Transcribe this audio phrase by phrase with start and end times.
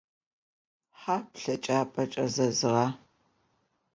[0.99, 2.85] Хьа плъэкӏапӏэ кӏэзэзыра?